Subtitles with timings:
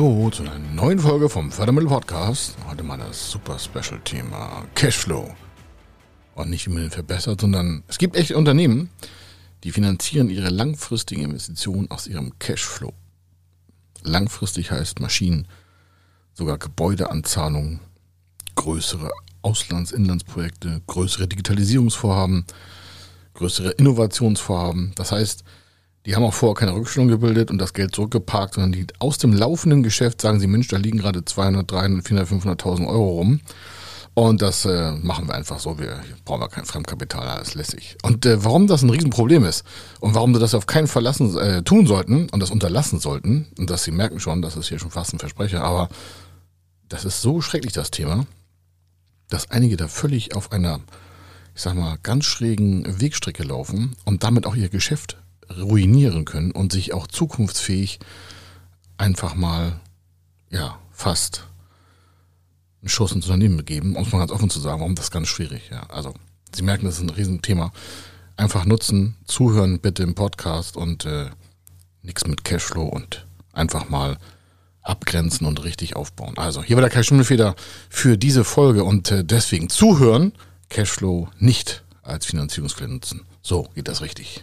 [0.00, 2.56] Hallo zu einer neuen Folge vom Fördermittel Podcast.
[2.66, 5.28] Heute mal das super Special Thema Cashflow.
[6.34, 8.88] Und nicht immer verbessert, sondern es gibt echt Unternehmen,
[9.62, 12.94] die finanzieren ihre langfristigen Investitionen aus ihrem Cashflow.
[14.02, 15.46] Langfristig heißt Maschinen,
[16.32, 17.80] sogar Gebäudeanzahlungen,
[18.54, 19.10] größere
[19.42, 22.46] Auslands-Inlandsprojekte, größere Digitalisierungsvorhaben,
[23.34, 24.92] größere Innovationsvorhaben.
[24.94, 25.44] Das heißt,
[26.06, 29.32] die haben auch vorher keine Rückstellung gebildet und das Geld zurückgeparkt, sondern die aus dem
[29.32, 33.40] laufenden Geschäft sagen sie, Mensch, da liegen gerade 200, 300, 400, 500.000 Euro rum.
[34.14, 35.78] Und das äh, machen wir einfach so.
[35.78, 37.96] Wir brauchen wir kein Fremdkapital, alles lässig.
[38.02, 39.64] Und äh, warum das ein Riesenproblem ist
[40.00, 43.46] und warum sie das auf keinen Fall lassen, äh, tun sollten und das unterlassen sollten,
[43.56, 45.88] und dass sie merken schon, das ist hier schon fast ein Versprecher, aber
[46.88, 48.26] das ist so schrecklich, das Thema,
[49.28, 50.80] dass einige da völlig auf einer,
[51.54, 55.18] ich sag mal, ganz schrägen Wegstrecke laufen und damit auch ihr Geschäft
[55.50, 57.98] ruinieren können und sich auch zukunftsfähig
[58.96, 59.80] einfach mal,
[60.50, 61.46] ja, fast
[62.82, 65.28] einen Schuss ins Unternehmen geben, um es mal ganz offen zu sagen, warum das ganz
[65.28, 65.82] schwierig, ja.
[65.88, 66.14] Also,
[66.54, 67.72] Sie merken, das ist ein Riesenthema.
[68.36, 71.30] Einfach nutzen, zuhören bitte im Podcast und äh,
[72.02, 74.18] nichts mit Cashflow und einfach mal
[74.82, 76.36] abgrenzen und richtig aufbauen.
[76.38, 77.54] Also, hier war der Kai Schimmelfeder
[77.88, 80.32] für diese Folge und äh, deswegen zuhören,
[80.68, 83.26] Cashflow nicht als Finanzierungsquelle nutzen.
[83.42, 84.42] So geht das richtig.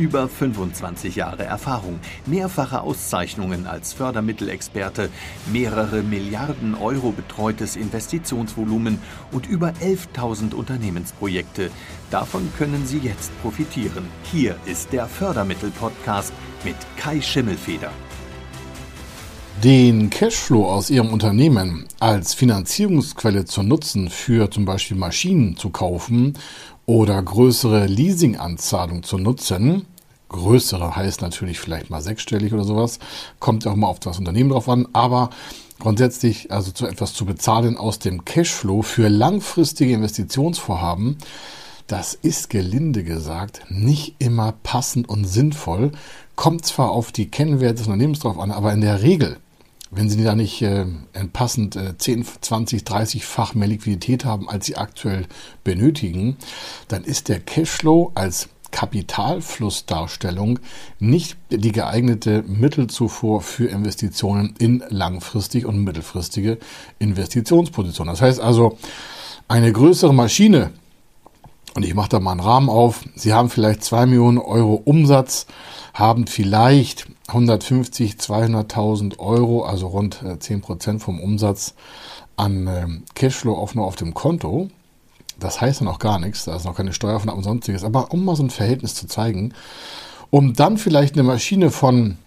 [0.00, 5.10] Über 25 Jahre Erfahrung, mehrfache Auszeichnungen als Fördermittelexperte,
[5.52, 8.98] mehrere Milliarden Euro betreutes Investitionsvolumen
[9.30, 11.70] und über 11.000 Unternehmensprojekte.
[12.10, 14.08] Davon können Sie jetzt profitieren.
[14.32, 16.32] Hier ist der Fördermittel-Podcast
[16.64, 17.90] mit Kai Schimmelfeder.
[19.62, 26.38] Den Cashflow aus Ihrem Unternehmen als Finanzierungsquelle zu nutzen, für zum Beispiel Maschinen zu kaufen
[26.86, 29.86] oder größere Leasinganzahlungen zu nutzen,
[30.30, 32.98] größere heißt natürlich vielleicht mal sechsstellig oder sowas,
[33.38, 35.30] kommt auch mal auf das Unternehmen drauf an, aber
[35.78, 41.18] grundsätzlich also zu etwas zu bezahlen aus dem Cashflow für langfristige Investitionsvorhaben,
[41.86, 45.92] das ist gelinde gesagt nicht immer passend und sinnvoll,
[46.36, 49.36] kommt zwar auf die Kennwerte des Unternehmens drauf an, aber in der Regel
[49.90, 50.86] wenn Sie da nicht äh,
[51.32, 55.26] passend äh, 10, 20, 30-fach mehr Liquidität haben, als Sie aktuell
[55.64, 56.36] benötigen,
[56.88, 60.58] dann ist der Cashflow als Kapitalflussdarstellung
[60.98, 66.58] nicht die geeignete Mittelzufuhr für Investitionen in langfristig und mittelfristige
[66.98, 68.12] Investitionspositionen.
[68.12, 68.78] Das heißt also,
[69.48, 70.70] eine größere Maschine,
[71.74, 75.46] und ich mache da mal einen Rahmen auf, Sie haben vielleicht zwei Millionen Euro Umsatz,
[75.92, 81.74] haben vielleicht 150, 200.000 Euro, also rund 10 äh, Prozent vom Umsatz
[82.36, 84.70] an ähm, Cashflow nur auf dem Konto.
[85.40, 87.84] Das heißt dann auch gar nichts, da ist noch keine Steuer von ab und sonstiges.
[87.84, 89.54] Aber um mal so ein Verhältnis zu zeigen,
[90.30, 92.18] um dann vielleicht eine Maschine von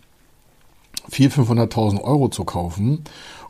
[1.12, 3.04] 400.000, 500.000 Euro zu kaufen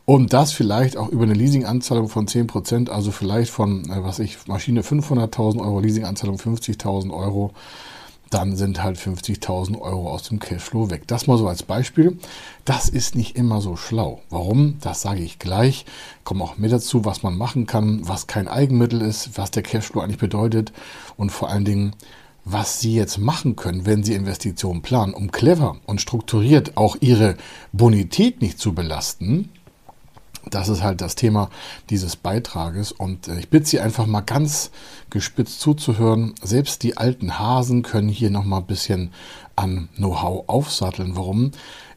[0.06, 4.48] und das vielleicht auch über eine Leasinganzahlung von 10%, also vielleicht von, äh, was ich,
[4.48, 7.52] Maschine 500.000 Euro, Leasinganzahlung 50.000 Euro,
[8.34, 11.04] dann sind halt 50.000 Euro aus dem Cashflow weg.
[11.08, 12.18] Das mal so als Beispiel.
[12.66, 14.22] Das ist nicht immer so schlau.
[14.30, 14.78] Warum?
[14.82, 15.86] Das sage ich gleich.
[16.24, 20.02] Komme auch mehr dazu, was man machen kann, was kein Eigenmittel ist, was der Cashflow
[20.02, 20.74] eigentlich bedeutet
[21.18, 21.96] und vor allen Dingen,
[22.46, 27.38] was Sie jetzt machen können, wenn Sie Investitionen planen, um clever und strukturiert auch Ihre
[27.72, 29.50] Bonität nicht zu belasten
[30.50, 31.50] das ist halt das Thema
[31.90, 34.72] dieses Beitrages und äh, ich bitte Sie einfach mal ganz
[35.10, 36.34] gespitzt zuzuhören.
[36.42, 39.12] Selbst die alten Hasen können hier noch mal ein bisschen
[39.56, 41.16] an Know-how aufsatteln.
[41.16, 41.52] Warum?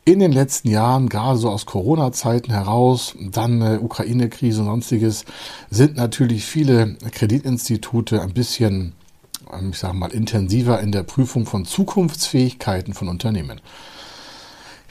[0.05, 5.25] In den letzten Jahren, gerade so aus Corona-Zeiten heraus, dann äh, Ukraine-Krise und sonstiges,
[5.69, 8.93] sind natürlich viele Kreditinstitute ein bisschen,
[9.53, 13.61] ähm, ich sage mal, intensiver in der Prüfung von Zukunftsfähigkeiten von Unternehmen.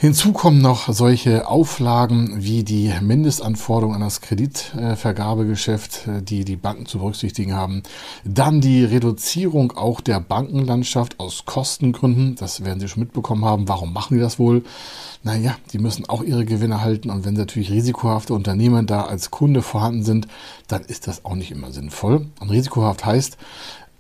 [0.06, 6.86] Hinzu kommen noch solche Auflagen wie die Mindestanforderungen an das Kreditvergabegeschäft, äh, die die Banken
[6.86, 7.82] zu berücksichtigen haben.
[8.24, 12.36] Dann die Reduzierung auch der Bankenlandschaft aus Kostengründen.
[12.36, 13.68] Das werden Sie schon mitbekommen haben.
[13.68, 14.64] Warum machen die das wohl?
[15.24, 19.64] Naja, die müssen auch ihre Gewinne halten und wenn natürlich risikohafte Unternehmen da als Kunde
[19.64, 20.28] vorhanden sind,
[20.68, 22.28] dann ist das auch nicht immer sinnvoll.
[22.40, 23.38] Und risikohaft heißt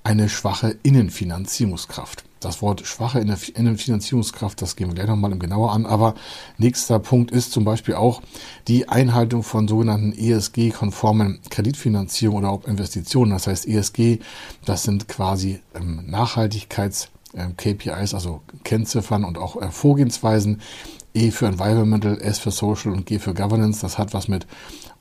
[0.03, 2.25] eine schwache Innenfinanzierungskraft.
[2.45, 5.86] Das Wort schwache Innenfinanzierungskraft, das gehen wir gleich nochmal im genauer an.
[5.86, 6.15] Aber
[6.57, 8.21] nächster Punkt ist zum Beispiel auch
[8.68, 13.31] die Einhaltung von sogenannten ESG-konformen Kreditfinanzierung oder auch Investitionen.
[13.31, 14.19] Das heißt ESG,
[14.65, 20.62] das sind quasi ähm, Nachhaltigkeits- ähm, KPIs, also Kennziffern und auch äh, Vorgehensweisen.
[21.13, 23.80] E für Environmental, S für Social und G für Governance.
[23.81, 24.45] Das hat was mit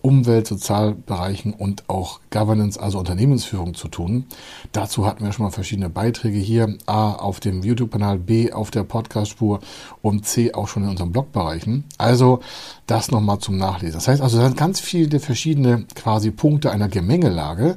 [0.05, 4.27] Umwelt, Sozialbereichen und auch Governance, also Unternehmensführung zu tun.
[4.73, 6.77] Dazu hatten wir schon mal verschiedene Beiträge hier.
[6.85, 9.61] A auf dem YouTube-Kanal, B auf der Podcast-Spur
[10.03, 11.85] und C auch schon in unseren Blogbereichen.
[11.97, 12.41] Also
[12.87, 13.95] das nochmal zum Nachlesen.
[13.95, 17.77] Das heißt also, da sind ganz viele verschiedene quasi Punkte einer Gemengelage.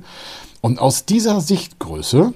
[0.59, 2.33] Und aus dieser Sichtgröße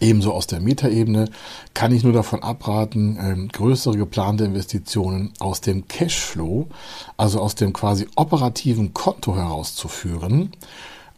[0.00, 1.26] Ebenso aus der Metaebene
[1.74, 6.68] kann ich nur davon abraten, ähm, größere geplante Investitionen aus dem Cashflow,
[7.16, 10.52] also aus dem quasi operativen Konto herauszuführen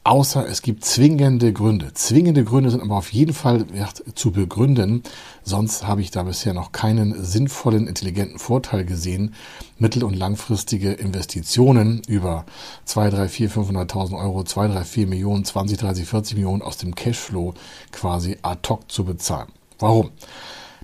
[0.07, 1.95] Außer es gibt zwingende Gründe.
[1.95, 3.65] Zwingende Gründe sind aber auf jeden Fall
[4.15, 5.03] zu begründen.
[5.45, 9.35] Sonst habe ich da bisher noch keinen sinnvollen, intelligenten Vorteil gesehen,
[9.79, 12.45] mittel- und langfristige Investitionen über
[12.85, 16.95] 2, 3, 4, 500.000 Euro, 2, 3, 4 Millionen, 20, 30, 40 Millionen aus dem
[16.95, 17.55] Cashflow
[17.91, 19.49] quasi ad hoc zu bezahlen.
[19.79, 20.11] Warum?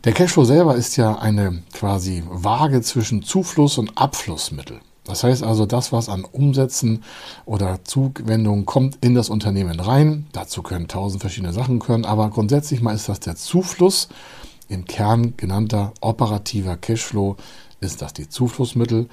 [0.05, 4.81] Der Cashflow selber ist ja eine quasi Waage zwischen Zufluss und Abflussmittel.
[5.11, 7.03] Das heißt also, das, was an Umsätzen
[7.45, 12.81] oder Zuwendungen kommt in das Unternehmen rein, dazu können tausend verschiedene Sachen können, aber grundsätzlich
[12.81, 14.09] mal ist das der Zufluss.
[14.69, 17.37] Im Kern genannter operativer Cashflow
[17.81, 19.09] ist das die Zuflussmittel.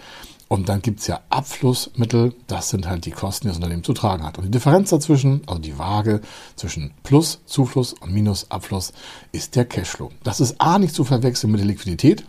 [0.48, 3.94] Und dann gibt es ja Abflussmittel, das sind halt die Kosten, die das Unternehmen zu
[3.94, 4.38] tragen hat.
[4.38, 6.22] Und die Differenz dazwischen, also die Waage
[6.56, 8.94] zwischen Plus, Zufluss und Minus, Abfluss,
[9.32, 10.12] ist der Cashflow.
[10.24, 12.24] Das ist A nicht zu verwechseln mit der Liquidität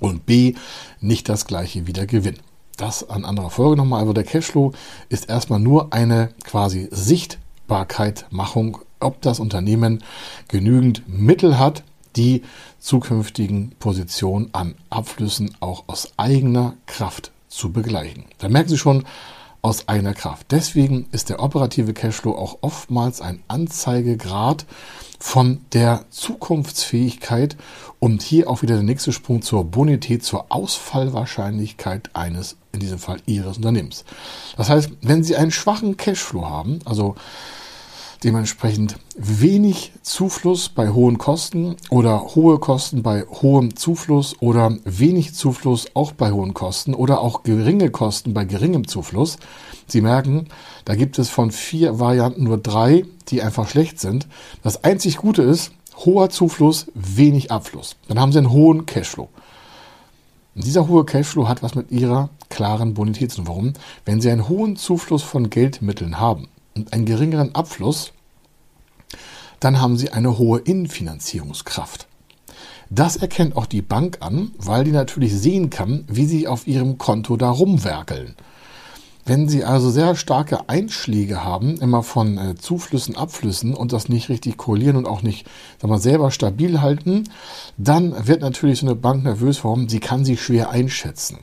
[0.00, 0.54] und B
[1.00, 2.38] nicht das gleiche wie der Gewinn
[2.76, 4.00] das an anderer Folge nochmal.
[4.00, 4.72] Also der Cashflow
[5.08, 10.02] ist erstmal nur eine quasi Sichtbarkeitmachung, ob das Unternehmen
[10.48, 11.82] genügend Mittel hat,
[12.16, 12.42] die
[12.78, 18.24] zukünftigen Positionen an Abflüssen auch aus eigener Kraft zu begleichen.
[18.38, 19.04] Da merken Sie schon,
[19.66, 20.46] aus eigener Kraft.
[20.52, 24.64] Deswegen ist der operative Cashflow auch oftmals ein Anzeigegrad
[25.18, 27.56] von der Zukunftsfähigkeit
[27.98, 33.18] und hier auch wieder der nächste Sprung zur Bonität, zur Ausfallwahrscheinlichkeit eines, in diesem Fall
[33.26, 34.04] Ihres Unternehmens.
[34.56, 37.16] Das heißt, wenn Sie einen schwachen Cashflow haben, also
[38.26, 45.86] dementsprechend wenig Zufluss bei hohen Kosten oder hohe Kosten bei hohem Zufluss oder wenig Zufluss
[45.94, 49.38] auch bei hohen Kosten oder auch geringe Kosten bei geringem Zufluss.
[49.86, 50.48] Sie merken,
[50.84, 54.26] da gibt es von vier Varianten nur drei, die einfach schlecht sind.
[54.64, 55.70] Das einzig Gute ist,
[56.04, 57.94] hoher Zufluss, wenig Abfluss.
[58.08, 59.28] Dann haben Sie einen hohen Cashflow.
[60.56, 63.46] Und dieser hohe Cashflow hat was mit Ihrer klaren Bonität zu tun.
[63.46, 63.72] Warum?
[64.04, 68.12] Wenn Sie einen hohen Zufluss von Geldmitteln haben und einen geringeren Abfluss,
[69.60, 72.06] dann haben Sie eine hohe Innenfinanzierungskraft.
[72.88, 76.98] Das erkennt auch die Bank an, weil die natürlich sehen kann, wie Sie auf Ihrem
[76.98, 78.36] Konto da rumwerkeln.
[79.28, 84.28] Wenn Sie also sehr starke Einschläge haben, immer von äh, Zuflüssen, Abflüssen und das nicht
[84.28, 85.48] richtig korrelieren und auch nicht
[85.80, 87.24] sag mal, selber stabil halten,
[87.76, 91.38] dann wird natürlich so eine Bank nervös, warum sie kann sie schwer einschätzen.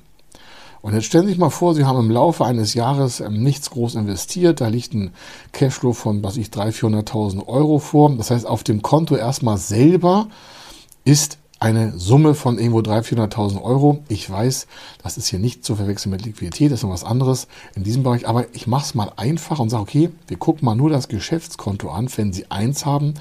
[0.83, 3.69] Und jetzt stellen Sie sich mal vor, Sie haben im Laufe eines Jahres ähm, nichts
[3.69, 4.59] groß investiert.
[4.59, 5.13] Da liegt ein
[5.53, 8.13] Cashflow von, was ich, 300.000, 400.000 Euro vor.
[8.17, 10.27] Das heißt, auf dem Konto erstmal selber
[11.05, 14.03] ist eine Summe von irgendwo 300.000, 400.000 Euro.
[14.09, 14.67] Ich weiß,
[15.01, 18.03] das ist hier nicht zu verwechseln mit Liquidität, das ist noch was anderes in diesem
[18.03, 18.27] Bereich.
[18.27, 21.89] Aber ich mache es mal einfach und sage, okay, wir gucken mal nur das Geschäftskonto
[21.89, 23.13] an, wenn Sie eins haben.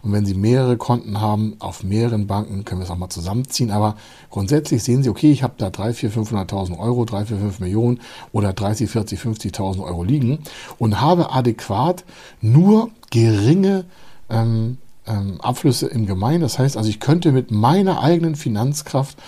[0.00, 3.70] Und wenn Sie mehrere Konten haben auf mehreren Banken, können wir es auch mal zusammenziehen.
[3.70, 3.96] Aber
[4.30, 8.00] grundsätzlich sehen Sie, okay, ich habe da 3, 4, 500.000 Euro, 3, 4, 5 Millionen
[8.32, 10.38] oder 30, 40, 50.000 Euro liegen
[10.78, 12.06] und habe adäquat
[12.40, 13.84] nur geringe
[14.30, 14.78] ähm,
[15.10, 16.40] ähm, Abflüsse im Gemein.
[16.40, 19.18] Das heißt also, ich könnte mit meiner eigenen Finanzkraft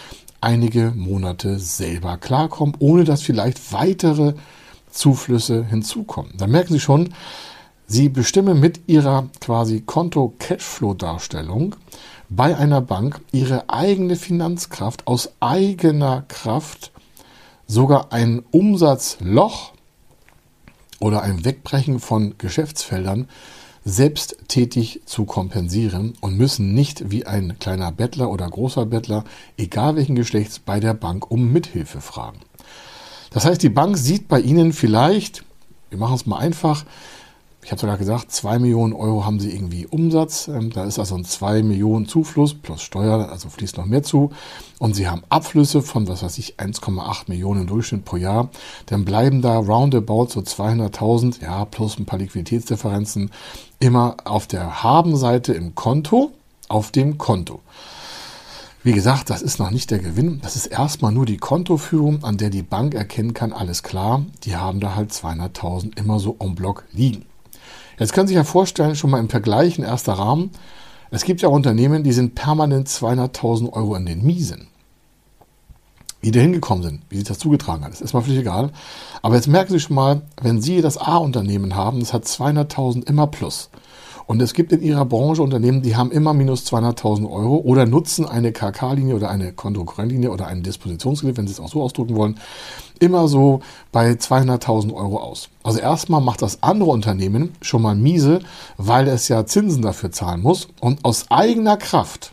[0.41, 4.35] einige Monate selber klarkommen, ohne dass vielleicht weitere
[4.91, 6.33] Zuflüsse hinzukommen.
[6.37, 7.15] Da merken Sie schon,
[7.87, 11.77] Sie bestimmen mit Ihrer quasi Konto-Cashflow-Darstellung
[12.29, 16.93] bei einer Bank Ihre eigene Finanzkraft aus eigener Kraft,
[17.67, 19.73] sogar ein Umsatzloch
[21.01, 23.29] oder ein Wegbrechen von Geschäftsfeldern
[23.85, 29.25] selbsttätig zu kompensieren und müssen nicht wie ein kleiner Bettler oder großer Bettler,
[29.57, 32.39] egal welchen Geschlechts, bei der Bank um Mithilfe fragen.
[33.31, 35.45] Das heißt, die Bank sieht bei Ihnen vielleicht,
[35.91, 36.85] wir machen es mal einfach,
[37.65, 40.49] ich habe sogar gesagt, 2 Millionen Euro haben sie irgendwie Umsatz.
[40.49, 44.33] Ähm, da ist also ein 2 Millionen Zufluss plus Steuer, also fließt noch mehr zu.
[44.81, 48.51] Und sie haben Abflüsse von, was weiß ich, 1,8 Millionen im Durchschnitt pro Jahr.
[48.87, 53.31] Dann bleiben da roundabout so 200.000, ja, plus ein paar Liquiditätsdifferenzen,
[53.83, 56.31] immer auf der Habenseite im Konto
[56.69, 57.61] auf dem Konto.
[58.85, 60.41] Wie gesagt, das ist noch nicht der Gewinn.
[60.43, 64.57] Das ist erstmal nur die Kontoführung, an der die Bank erkennen kann, alles klar, die
[64.57, 67.27] haben da halt 200.000 immer so en bloc liegen.
[67.99, 70.51] Jetzt können Sie sich ja vorstellen, schon mal im Vergleich in erster Rahmen,
[71.11, 74.69] es gibt ja Unternehmen, die sind permanent 200.000 Euro in den Miesen.
[76.23, 78.71] Wie die hingekommen sind, wie sich das zugetragen hat, ist erstmal völlig egal.
[79.23, 83.27] Aber jetzt merken Sie schon mal, wenn Sie das A-Unternehmen haben, das hat 200.000 immer
[83.27, 83.71] plus.
[84.27, 88.25] Und es gibt in ihrer Branche Unternehmen, die haben immer minus 200.000 Euro oder nutzen
[88.25, 92.39] eine KK-Linie oder eine Kontokorrentlinie oder einen Dispositionskredit, wenn sie es auch so ausdrücken wollen,
[93.01, 93.61] immer so
[93.91, 95.49] bei 200.000 Euro aus.
[95.65, 98.41] Also erstmal macht das andere Unternehmen schon mal miese,
[98.77, 102.33] weil es ja Zinsen dafür zahlen muss und aus eigener Kraft,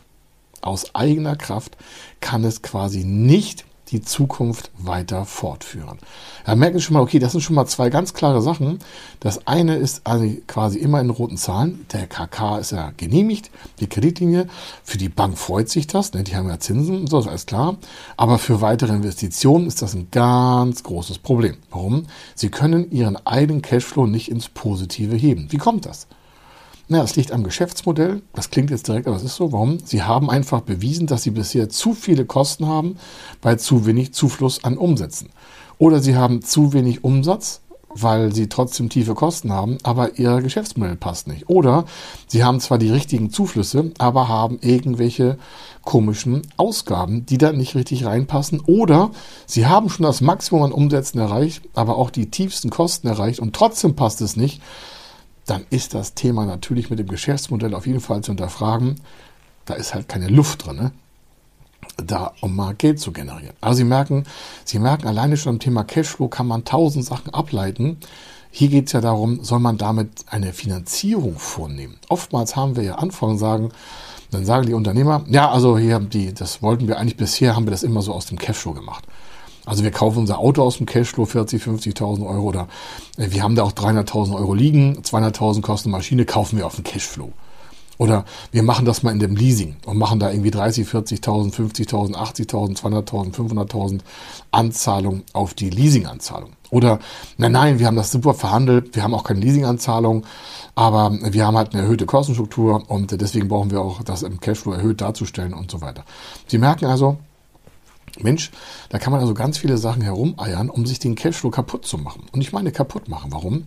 [0.60, 1.76] aus eigener Kraft
[2.20, 5.98] kann es quasi nicht die Zukunft weiter fortführen.
[6.44, 8.78] Da merken Sie schon mal, okay, das sind schon mal zwei ganz klare Sachen.
[9.20, 11.86] Das eine ist also quasi immer in roten Zahlen.
[11.92, 14.48] Der KK ist ja genehmigt, die Kreditlinie.
[14.84, 16.24] Für die Bank freut sich das, ne?
[16.24, 17.76] die haben ja Zinsen, so ist alles klar.
[18.16, 21.56] Aber für weitere Investitionen ist das ein ganz großes Problem.
[21.70, 22.06] Warum?
[22.34, 25.48] Sie können Ihren eigenen Cashflow nicht ins Positive heben.
[25.50, 26.06] Wie kommt das?
[26.92, 28.20] Na, das liegt am Geschäftsmodell.
[28.32, 29.52] Das klingt jetzt direkt, aber es ist so.
[29.52, 29.78] Warum?
[29.84, 32.96] Sie haben einfach bewiesen, dass Sie bisher zu viele Kosten haben
[33.40, 35.28] bei zu wenig Zufluss an Umsätzen.
[35.78, 37.60] Oder Sie haben zu wenig Umsatz,
[37.94, 41.48] weil Sie trotzdem tiefe Kosten haben, aber Ihr Geschäftsmodell passt nicht.
[41.48, 41.84] Oder
[42.26, 45.38] Sie haben zwar die richtigen Zuflüsse, aber haben irgendwelche
[45.84, 48.62] komischen Ausgaben, die da nicht richtig reinpassen.
[48.66, 49.12] Oder
[49.46, 53.54] Sie haben schon das Maximum an Umsätzen erreicht, aber auch die tiefsten Kosten erreicht und
[53.54, 54.60] trotzdem passt es nicht
[55.50, 59.00] dann ist das Thema natürlich mit dem Geschäftsmodell auf jeden Fall zu hinterfragen.
[59.64, 60.92] Da ist halt keine Luft drin, ne?
[61.96, 63.54] da um mal Geld zu generieren.
[63.60, 64.24] Also Sie merken,
[64.64, 67.98] Sie merken alleine schon am Thema Cashflow kann man tausend Sachen ableiten.
[68.50, 71.98] Hier geht es ja darum, soll man damit eine Finanzierung vornehmen?
[72.08, 73.70] Oftmals haben wir ja Anfragen sagen,
[74.30, 77.72] dann sagen die Unternehmer, ja, also hier die, das wollten wir eigentlich bisher, haben wir
[77.72, 79.04] das immer so aus dem Cashflow gemacht.
[79.70, 82.66] Also wir kaufen unser Auto aus dem Cashflow 40, 50.000 Euro oder
[83.16, 86.74] äh, wir haben da auch 300.000 Euro liegen, 200.000 kostet eine Maschine, kaufen wir auf
[86.74, 87.32] dem Cashflow.
[87.96, 92.14] Oder wir machen das mal in dem Leasing und machen da irgendwie 30, 40.000, 50.000,
[92.14, 94.00] 80.000, 200.000, 500.000
[94.50, 96.50] Anzahlung auf die Leasinganzahlung.
[96.70, 96.98] Oder
[97.36, 100.26] nein, nein, wir haben das super verhandelt, wir haben auch keine Leasinganzahlung,
[100.74, 104.72] aber wir haben halt eine erhöhte Kostenstruktur und deswegen brauchen wir auch das im Cashflow
[104.72, 106.04] erhöht darzustellen und so weiter.
[106.48, 107.18] Sie merken also,
[108.18, 108.50] Mensch,
[108.88, 112.24] da kann man also ganz viele Sachen herumeiern, um sich den Cashflow kaputt zu machen.
[112.32, 113.32] Und ich meine kaputt machen.
[113.32, 113.64] Warum?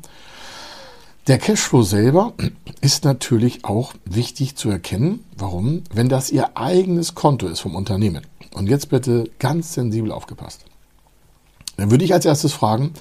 [1.28, 2.34] Der Cashflow selber
[2.82, 5.24] ist natürlich auch wichtig zu erkennen.
[5.38, 5.84] Warum?
[5.94, 8.26] Wenn das Ihr eigenes Konto ist vom Unternehmen.
[8.54, 10.66] Und jetzt bitte ganz sensibel aufgepasst.
[11.78, 12.94] Dann würde ich als erstes fragen,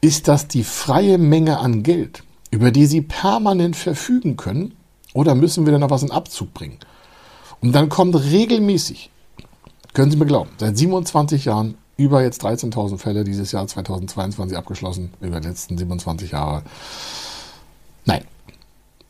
[0.00, 4.74] ist das die freie Menge an Geld, über die Sie permanent verfügen können?
[5.14, 6.78] Oder müssen wir da noch was in Abzug bringen?
[7.60, 9.10] Und dann kommt regelmäßig
[9.94, 15.12] können Sie mir glauben, seit 27 Jahren über jetzt 13.000 Fälle dieses Jahr 2022 abgeschlossen,
[15.20, 16.62] über die letzten 27 Jahre.
[18.04, 18.24] Nein.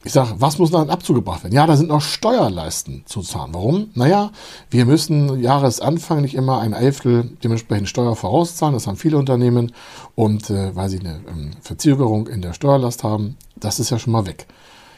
[0.06, 1.54] Ich sage, was muss dann abzugebracht werden?
[1.54, 3.54] Ja, da sind noch Steuerleisten zu zahlen.
[3.54, 3.88] Warum?
[3.94, 4.32] Naja,
[4.68, 8.74] wir müssen Jahresanfang nicht immer ein Elftel dementsprechend Steuer vorauszahlen.
[8.74, 9.72] Das haben viele Unternehmen.
[10.14, 14.12] Und äh, weil sie eine ähm, Verzögerung in der Steuerlast haben, das ist ja schon
[14.12, 14.46] mal weg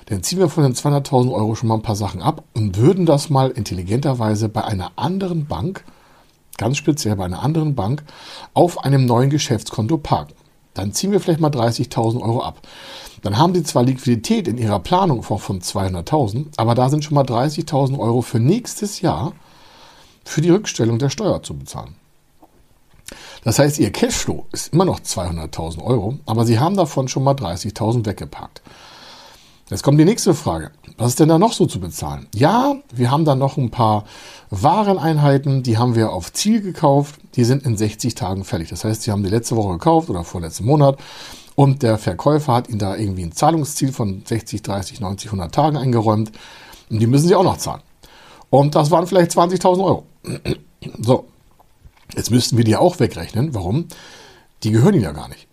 [0.06, 3.06] dann ziehen wir von den 200.000 Euro schon mal ein paar Sachen ab und würden
[3.06, 5.84] das mal intelligenterweise bei einer anderen Bank,
[6.56, 8.04] ganz speziell bei einer anderen Bank,
[8.54, 10.34] auf einem neuen Geschäftskonto parken.
[10.75, 12.60] Dann ziehen wir vielleicht mal 30.000 Euro ab.
[13.22, 17.25] Dann haben Sie zwar Liquidität in Ihrer Planung von 200.000, aber da sind schon mal
[17.25, 19.32] 30.000 Euro für nächstes Jahr
[20.25, 21.96] für die Rückstellung der Steuer zu bezahlen.
[23.42, 27.34] Das heißt, Ihr Cashflow ist immer noch 200.000 Euro, aber Sie haben davon schon mal
[27.34, 28.62] 30.000 weggepackt.
[29.68, 30.70] Jetzt kommt die nächste Frage.
[30.96, 32.28] Was ist denn da noch so zu bezahlen?
[32.32, 34.04] Ja, wir haben da noch ein paar
[34.50, 37.20] Wareneinheiten, die haben wir auf Ziel gekauft.
[37.35, 38.68] Die sind in 60 Tagen fällig.
[38.68, 40.99] Das heißt, Sie haben die letzte Woche gekauft oder vorletzten Monat
[41.56, 45.76] und der Verkäufer hat Ihnen da irgendwie ein Zahlungsziel von 60, 30, 90, 100 Tagen
[45.76, 46.30] eingeräumt
[46.88, 47.82] und die müssen Sie auch noch zahlen.
[48.50, 50.04] Und das waren vielleicht 20.000 Euro.
[51.00, 51.26] So,
[52.14, 53.52] jetzt müssten wir die auch wegrechnen.
[53.52, 53.88] Warum?
[54.62, 55.49] Die gehören Ihnen ja gar nicht.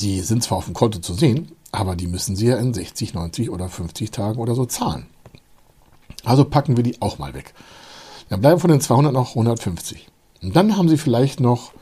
[0.00, 3.12] Die sind zwar auf dem Konto zu sehen, aber die müssen Sie ja in 60,
[3.12, 5.06] 90 oder 50 Tagen oder so zahlen.
[6.24, 7.52] Also packen wir die auch mal weg.
[8.30, 10.08] Dann bleiben von den 200 noch 150.
[10.42, 11.72] Und dann haben Sie vielleicht noch,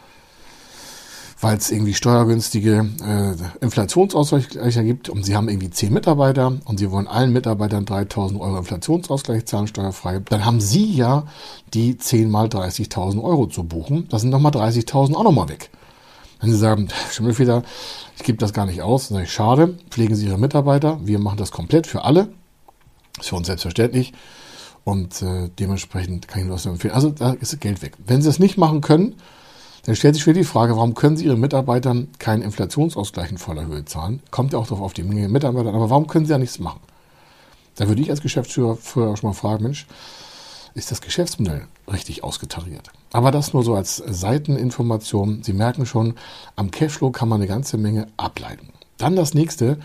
[1.40, 6.90] weil es irgendwie steuergünstige äh, Inflationsausgleiche gibt und Sie haben irgendwie 10 Mitarbeiter und Sie
[6.90, 11.24] wollen allen Mitarbeitern 3000 Euro Inflationsausgleich zahlen, steuerfrei, dann haben Sie ja
[11.72, 14.08] die 10 mal 30.000 Euro zu buchen.
[14.10, 15.70] Das sind nochmal 30.000 auch nochmal weg.
[16.44, 17.62] Wenn Sie sagen, Schimmelfeder,
[18.18, 21.38] ich gebe das gar nicht aus, sage ich, schade, pflegen Sie Ihre Mitarbeiter, wir machen
[21.38, 22.28] das komplett für alle.
[23.18, 24.12] Ist für uns selbstverständlich.
[24.84, 26.92] Und äh, dementsprechend kann ich nur das empfehlen.
[26.92, 27.96] Also da ist Geld weg.
[28.04, 29.14] Wenn Sie es nicht machen können,
[29.86, 33.64] dann stellt sich wieder die Frage, warum können Sie Ihren Mitarbeitern keinen Inflationsausgleich in voller
[33.64, 34.20] Höhe zahlen?
[34.30, 36.80] Kommt ja auch darauf auf die Menge Mitarbeiter aber warum können Sie ja nichts machen?
[37.76, 39.86] Da würde ich als Geschäftsführer vorher auch schon mal fragen, Mensch,
[40.74, 42.90] ist das Geschäftsmodell richtig ausgetariert?
[43.12, 45.42] Aber das nur so als Seiteninformation.
[45.42, 46.14] Sie merken schon,
[46.56, 48.70] am Cashflow kann man eine ganze Menge ableiten.
[48.98, 49.78] Dann das nächste,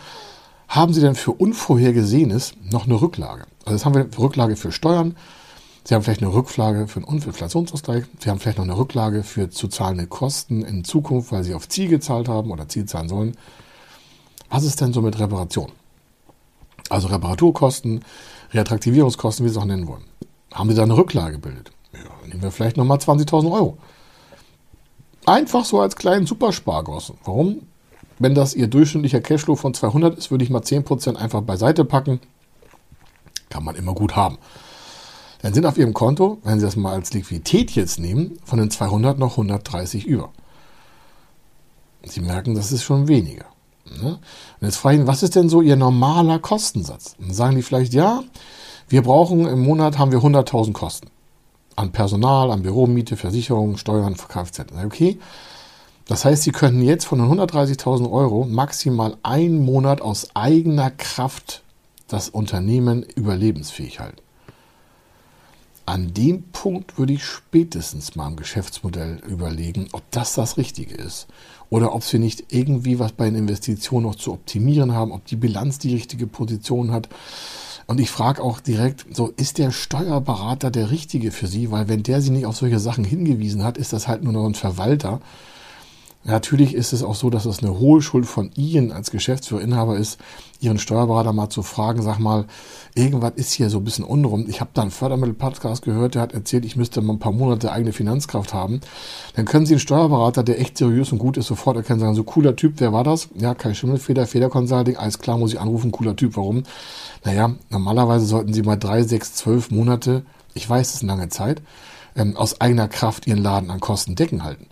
[0.67, 3.45] haben Sie denn für Unvorhergesehenes noch eine Rücklage?
[3.65, 5.15] Also jetzt haben wir Rücklage für Steuern,
[5.83, 9.49] Sie haben vielleicht eine Rücklage für einen Inflationsausgleich, Sie haben vielleicht noch eine Rücklage für
[9.49, 13.37] zu zahlende Kosten in Zukunft, weil Sie auf Ziel gezahlt haben oder Ziel zahlen sollen.
[14.49, 15.71] Was ist denn so mit Reparation?
[16.89, 18.03] Also Reparaturkosten,
[18.51, 20.08] Reattraktivierungskosten, wie Sie es auch nennen wollen.
[20.53, 21.71] Haben Sie da eine Rücklage gebildet?
[21.93, 23.77] Ja, nehmen wir vielleicht nochmal 20.000 Euro.
[25.25, 27.17] Einfach so als kleinen Superspargossen.
[27.23, 27.67] Warum?
[28.19, 32.19] Wenn das Ihr durchschnittlicher Cashflow von 200 ist, würde ich mal 10% einfach beiseite packen.
[33.49, 34.37] Kann man immer gut haben.
[35.41, 38.69] Dann sind auf Ihrem Konto, wenn Sie das mal als Liquidität jetzt nehmen, von den
[38.69, 40.31] 200 noch 130 über.
[42.03, 43.45] Sie merken, das ist schon weniger.
[44.01, 44.19] Ne?
[44.59, 47.15] Und jetzt frage ich ihn, was ist denn so Ihr normaler Kostensatz?
[47.19, 48.23] Dann sagen die vielleicht, ja,
[48.89, 51.07] wir brauchen im Monat haben wir 100.000 Kosten.
[51.75, 54.65] An Personal, an Büromiete, Versicherung, Steuern, Kfz.
[54.83, 55.17] Okay.
[56.07, 61.63] Das heißt, Sie könnten jetzt von den 130.000 Euro maximal einen Monat aus eigener Kraft
[62.07, 64.17] das Unternehmen überlebensfähig halten.
[65.85, 71.27] An dem Punkt würde ich spätestens mal im Geschäftsmodell überlegen, ob das das Richtige ist
[71.69, 75.35] oder ob sie nicht irgendwie was bei den Investitionen noch zu optimieren haben, ob die
[75.35, 77.09] Bilanz die richtige Position hat.
[77.89, 81.71] Und ich frage auch direkt, so ist der Steuerberater der richtige für Sie?
[81.71, 84.45] Weil wenn der Sie nicht auf solche Sachen hingewiesen hat, ist das halt nur noch
[84.45, 85.21] ein Verwalter.
[86.25, 89.97] Natürlich ist es auch so, dass es eine hohe Schuld von Ihnen als Geschäftsführer, Inhaber
[89.97, 90.19] ist,
[90.59, 92.45] Ihren Steuerberater mal zu fragen, sag mal,
[92.93, 94.45] irgendwas ist hier so ein bisschen unrum.
[94.49, 97.71] Ich habe da einen Fördermittel-Podcast gehört, der hat erzählt, ich müsste mal ein paar Monate
[97.71, 98.81] eigene Finanzkraft haben.
[99.35, 102.23] Dann können Sie einen Steuerberater, der echt seriös und gut ist, sofort erkennen, sagen, so
[102.23, 103.29] cooler Typ, wer war das?
[103.35, 106.63] Ja, kein Schimmelfeder, Federconsulting, alles klar, muss ich anrufen, cooler Typ, warum?
[107.23, 111.29] Naja, normalerweise sollten Sie mal drei, sechs, zwölf Monate, ich weiß, das ist eine lange
[111.29, 111.61] Zeit,
[112.17, 114.67] ähm, aus eigener Kraft Ihren Laden an Kosten decken halten.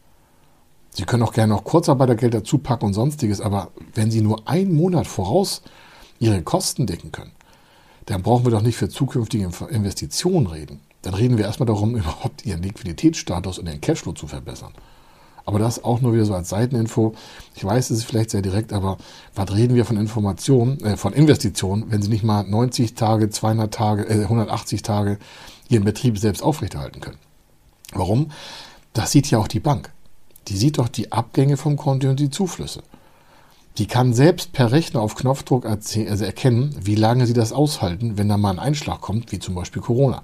[0.97, 4.75] Sie können auch gerne noch Kurzarbeitergeld dazu packen und sonstiges, aber wenn Sie nur einen
[4.75, 5.62] Monat voraus
[6.17, 7.33] Ihre Kosten decken können,
[8.07, 10.79] dann brauchen wir doch nicht für zukünftige Investitionen reden.
[11.03, 14.73] Dann reden wir erstmal darum, überhaupt Ihren Liquiditätsstatus und Ihren Cashflow zu verbessern.
[15.45, 17.13] Aber das auch nur wieder so als Seiteninfo.
[17.53, 18.97] Ich weiß, es ist vielleicht sehr direkt, aber
[19.36, 23.71] was reden wir von Informationen, äh, von Investitionen, wenn Sie nicht mal 90 Tage, 200
[23.71, 25.19] Tage, äh, 180 Tage
[25.69, 27.19] Ihren Betrieb selbst aufrechterhalten können?
[27.93, 28.31] Warum?
[28.93, 29.91] Das sieht ja auch die Bank
[30.47, 32.83] die sieht doch die Abgänge vom Konto und die Zuflüsse.
[33.77, 38.29] Die kann selbst per Rechner auf Knopfdruck also erkennen, wie lange sie das aushalten, wenn
[38.29, 40.23] da mal ein Einschlag kommt, wie zum Beispiel Corona.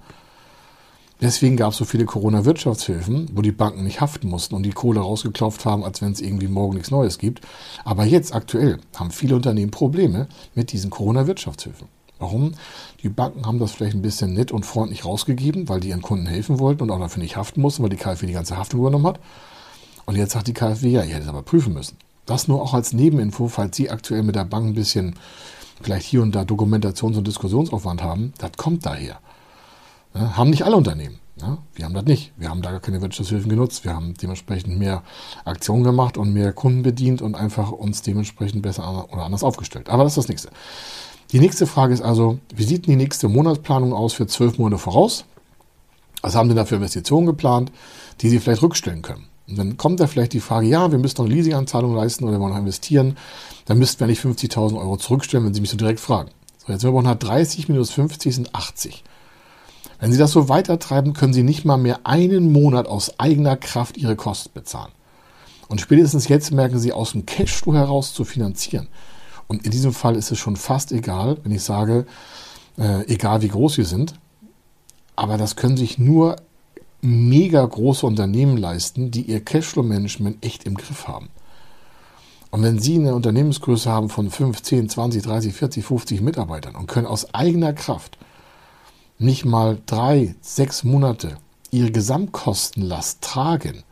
[1.22, 5.00] Deswegen gab es so viele Corona-Wirtschaftshilfen, wo die Banken nicht haften mussten und die Kohle
[5.00, 7.42] rausgeklopft haben, als wenn es irgendwie morgen nichts Neues gibt.
[7.86, 11.88] Aber jetzt aktuell haben viele Unternehmen Probleme mit diesen Corona-Wirtschaftshilfen.
[12.20, 12.54] Warum?
[13.04, 16.26] Die Banken haben das vielleicht ein bisschen nett und freundlich rausgegeben, weil die ihren Kunden
[16.26, 19.08] helfen wollten und auch dafür nicht haften mussten, weil die KfW die ganze Haftung übernommen
[19.08, 19.20] hat.
[20.06, 21.98] Und jetzt sagt die KfW, ja, ihr hättet aber prüfen müssen.
[22.26, 25.16] Das nur auch als Nebeninfo, falls Sie aktuell mit der Bank ein bisschen
[25.82, 29.20] vielleicht hier und da Dokumentations- und Diskussionsaufwand haben, das kommt daher.
[30.14, 31.20] Ja, haben nicht alle Unternehmen.
[31.42, 32.32] Ja, wir haben das nicht.
[32.38, 33.84] Wir haben da gar keine Wirtschaftshilfen genutzt.
[33.84, 35.02] Wir haben dementsprechend mehr
[35.46, 39.90] Aktionen gemacht und mehr Kunden bedient und einfach uns dementsprechend besser oder anders aufgestellt.
[39.90, 40.50] Aber das ist das nächste.
[41.32, 45.26] Die nächste Frage ist also, wie sieht die nächste Monatsplanung aus für zwölf Monate voraus?
[46.22, 47.72] Was haben Sie da für Investitionen geplant,
[48.22, 49.26] die Sie vielleicht rückstellen können?
[49.48, 52.34] Und dann kommt da vielleicht die Frage, ja, wir müssen noch eine Leasinganzahlung leisten oder
[52.34, 53.18] wir wollen noch investieren.
[53.66, 56.30] Dann müssten wir nicht 50.000 Euro zurückstellen, wenn Sie mich so direkt fragen.
[56.58, 59.04] So, jetzt sind wir bei 130 minus 50 sind 80.
[60.00, 63.98] Wenn Sie das so weitertreiben, können Sie nicht mal mehr einen Monat aus eigener Kraft
[63.98, 64.92] Ihre Kosten bezahlen.
[65.68, 68.88] Und spätestens jetzt merken Sie, aus dem Cashflow heraus zu finanzieren.
[69.48, 72.06] Und in diesem Fall ist es schon fast egal, wenn ich sage,
[72.78, 74.14] äh, egal wie groß Sie sind.
[75.16, 76.38] Aber das können sich nur
[77.04, 81.30] mega große Unternehmen leisten, die ihr Cashflow-Management echt im Griff haben.
[82.50, 86.88] Und wenn Sie eine Unternehmensgröße haben von 5, 10, 20, 30, 40, 50 Mitarbeitern und
[86.88, 88.18] können aus eigener Kraft
[89.18, 91.38] nicht mal drei, sechs Monate
[91.72, 93.84] Ihre Gesamtkostenlast tragen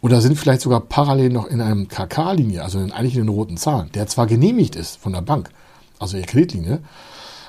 [0.00, 3.56] oder sind vielleicht sogar parallel noch in einem KK-Linie, also in, eigentlich in den roten
[3.56, 5.50] Zahlen, der zwar genehmigt ist von der Bank,
[5.98, 6.80] also Ihre Kreditlinie,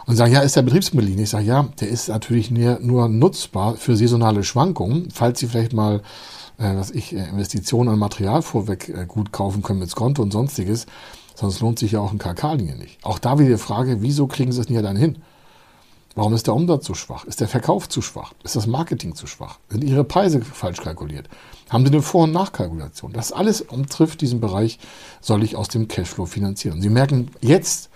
[0.10, 1.26] und sagen, ja, ist der Betriebsmittellinie?
[1.26, 6.02] Ich sage, ja, der ist natürlich nur, nutzbar für saisonale Schwankungen, falls Sie vielleicht mal,
[6.58, 10.32] äh, was ich, äh, Investitionen an Material vorweg äh, gut kaufen können mit Konto und
[10.32, 10.88] sonstiges.
[11.36, 12.98] Sonst lohnt sich ja auch ein KK-Linie nicht.
[13.06, 15.20] Auch da wieder die Frage, wieso kriegen Sie es nicht dann hin?
[16.16, 17.26] Warum ist der Umsatz zu schwach?
[17.26, 18.34] Ist der Verkauf zu schwach?
[18.44, 19.60] Ist das Marketing zu schwach?
[19.70, 21.30] Sind Ihre Preise falsch kalkuliert?
[21.70, 23.14] Haben Sie eine Vor- und Nachkalkulation?
[23.14, 24.80] Das alles umtrifft diesen Bereich,
[25.22, 26.82] soll ich aus dem Cashflow finanzieren.
[26.82, 27.92] Sie merken jetzt,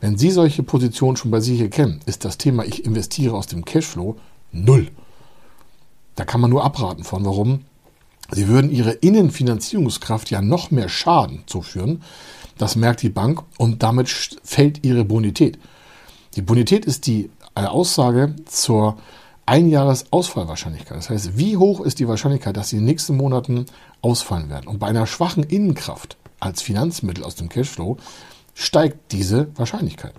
[0.00, 3.64] wenn Sie solche Positionen schon bei sich erkennen, ist das Thema, ich investiere aus dem
[3.64, 4.16] Cashflow,
[4.52, 4.88] null.
[6.14, 7.24] Da kann man nur abraten von.
[7.24, 7.64] Warum?
[8.30, 12.02] Sie würden Ihre Innenfinanzierungskraft ja noch mehr Schaden zuführen.
[12.58, 14.08] Das merkt die Bank und damit
[14.42, 15.58] fällt Ihre Bonität.
[16.36, 18.98] Die Bonität ist die eine Aussage zur
[19.46, 20.96] Einjahresausfallwahrscheinlichkeit.
[20.96, 23.64] Das heißt, wie hoch ist die Wahrscheinlichkeit, dass sie in den nächsten Monaten
[24.02, 24.68] ausfallen werden?
[24.68, 27.96] Und bei einer schwachen Innenkraft als Finanzmittel aus dem Cashflow
[28.58, 30.14] steigt diese Wahrscheinlichkeit.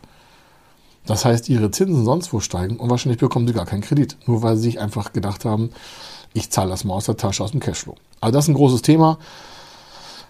[1.06, 4.42] Das heißt, ihre Zinsen sonst wo steigen und wahrscheinlich bekommen sie gar keinen Kredit, nur
[4.42, 5.72] weil sie sich einfach gedacht haben,
[6.34, 7.96] ich zahle das mal aus der Tasche, aus dem Cashflow.
[8.22, 9.18] Also das ist ein großes Thema.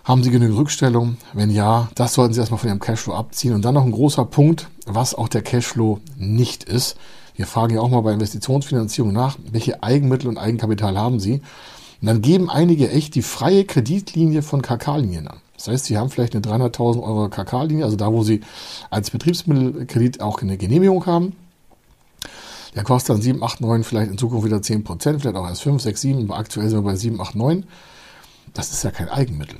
[0.06, 1.18] Haben Sie genügend Rückstellung?
[1.34, 3.54] Wenn ja, das sollten Sie erstmal von Ihrem Cashflow abziehen.
[3.54, 6.96] Und dann noch ein großer Punkt, was auch der Cashflow nicht ist.
[7.36, 11.42] Wir fragen ja auch mal bei Investitionsfinanzierung nach, welche Eigenmittel und Eigenkapital haben Sie?
[12.02, 15.42] Und dann geben einige echt die freie Kreditlinie von KK-Linien an.
[15.60, 18.40] Das heißt, Sie haben vielleicht eine 300.000 Euro KK-Linie, also da, wo Sie
[18.90, 21.36] als Betriebsmittelkredit auch eine Genehmigung haben.
[22.76, 25.64] Der kostet dann 7, 8, 9, vielleicht in Zukunft wieder 10 Prozent, vielleicht auch erst
[25.64, 27.66] 5, 6, 7, aber aktuell sind wir bei 7, 8, 9.
[28.54, 29.60] Das ist ja kein Eigenmittel.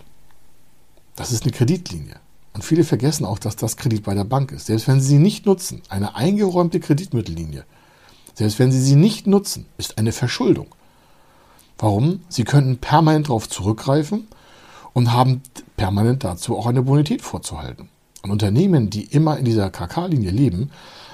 [1.18, 2.16] Das ist eine Kreditlinie.
[2.54, 4.68] Und viele vergessen auch, dass das Kredit bei der Bank ist.
[4.68, 7.66] Selbst wenn Sie sie nicht nutzen, eine eingeräumte Kreditmittellinie,
[8.36, 10.68] selbst wenn Sie sie nicht nutzen, ist eine Verschuldung.
[11.78, 12.22] Warum?
[12.30, 14.30] Sie könnten permanent darauf zurückgreifen
[14.94, 15.42] und haben
[15.80, 17.88] permanent dazu auch eine Bonität vorzuhalten.
[18.22, 20.72] Und Unternehmen, die immer in dieser KK-Linie leben,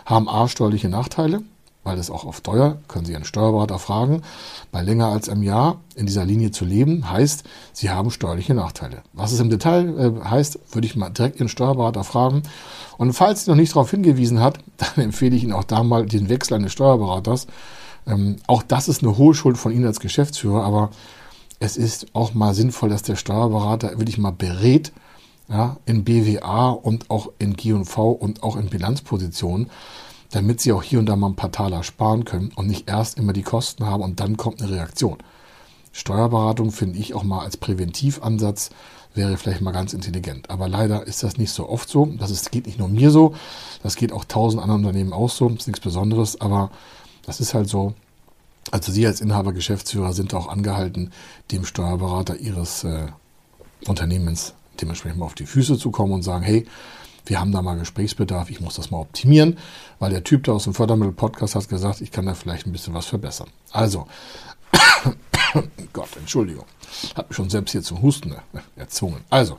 [0.07, 1.43] haben A steuerliche Nachteile,
[1.83, 4.23] weil es auch auf Steuer, können Sie einen Steuerberater fragen,
[4.71, 9.03] bei länger als einem Jahr in dieser Linie zu leben, heißt, Sie haben steuerliche Nachteile.
[9.13, 12.41] Was es im Detail äh, heißt, würde ich mal direkt Ihren Steuerberater fragen.
[12.97, 16.07] Und falls Sie noch nicht darauf hingewiesen hat, dann empfehle ich Ihnen auch da mal
[16.07, 17.45] den Wechsel eines Steuerberaters.
[18.07, 20.89] Ähm, auch das ist eine hohe Schuld von Ihnen als Geschäftsführer, aber
[21.59, 24.91] es ist auch mal sinnvoll, dass der Steuerberater wirklich mal berät,
[25.47, 29.69] ja, in BWA und auch in G&V und auch in Bilanzpositionen,
[30.31, 33.17] damit sie auch hier und da mal ein paar Taler sparen können und nicht erst
[33.17, 35.17] immer die Kosten haben und dann kommt eine Reaktion.
[35.91, 38.71] Steuerberatung finde ich auch mal als Präventivansatz
[39.15, 40.49] wäre vielleicht mal ganz intelligent.
[40.49, 42.05] Aber leider ist das nicht so oft so.
[42.19, 43.33] Das ist, geht nicht nur mir so,
[43.81, 45.49] das geht auch tausend anderen Unternehmen auch so.
[45.49, 46.69] Das ist nichts Besonderes, aber
[47.25, 47.93] das ist halt so.
[48.71, 51.11] Also Sie als Inhaber, Geschäftsführer sind auch angehalten,
[51.51, 53.07] dem Steuerberater Ihres äh,
[53.87, 56.65] Unternehmens dementsprechend mal auf die Füße zu kommen und sagen, hey,
[57.25, 59.57] wir haben da mal Gesprächsbedarf, ich muss das mal optimieren,
[59.99, 62.93] weil der Typ da aus dem Fördermittel-Podcast hat gesagt, ich kann da vielleicht ein bisschen
[62.93, 63.49] was verbessern.
[63.71, 64.07] Also,
[65.93, 66.65] Gott, Entschuldigung,
[67.15, 69.21] hat mich schon selbst hier zum Husten äh, erzwungen.
[69.29, 69.57] Also,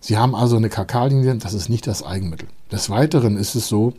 [0.00, 2.48] Sie haben also eine KK-Linie, das ist nicht das Eigenmittel.
[2.70, 3.94] Des Weiteren ist es so,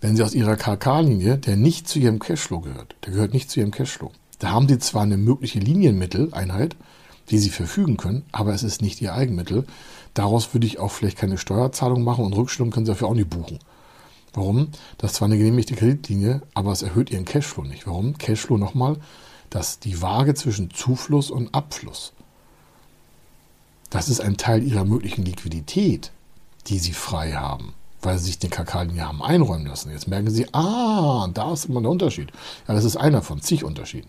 [0.00, 3.60] wenn Sie aus Ihrer KK-Linie, der nicht zu Ihrem Cashflow gehört, der gehört nicht zu
[3.60, 6.76] Ihrem Cashflow, da haben Sie zwar eine mögliche Linienmitteleinheit,
[7.30, 9.66] die Sie verfügen können, aber es ist nicht Ihr Eigenmittel.
[10.14, 13.30] Daraus würde ich auch vielleicht keine Steuerzahlung machen und Rückstellung können Sie dafür auch nicht
[13.30, 13.58] buchen.
[14.32, 14.68] Warum?
[14.98, 17.86] Das ist zwar eine genehmigte Kreditlinie, aber es erhöht Ihren Cashflow nicht.
[17.86, 18.16] Warum?
[18.16, 18.96] Cashflow nochmal,
[19.50, 22.12] dass die Waage zwischen Zufluss und Abfluss.
[23.90, 26.12] Das ist ein Teil Ihrer möglichen Liquidität,
[26.66, 29.90] die Sie frei haben, weil Sie sich den KK-Linie haben einräumen lassen.
[29.90, 32.30] Jetzt merken Sie, ah, da ist immer der Unterschied.
[32.66, 34.08] Ja, das ist einer von zig Unterschieden.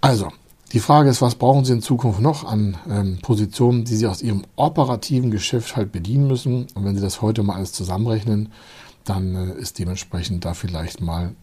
[0.00, 0.28] Also,
[0.72, 4.22] die Frage ist, was brauchen Sie in Zukunft noch an ähm, Positionen, die Sie aus
[4.22, 6.66] Ihrem operativen Geschäft halt bedienen müssen?
[6.74, 8.52] Und wenn Sie das heute mal alles zusammenrechnen,
[9.04, 11.34] dann äh, ist dementsprechend da vielleicht mal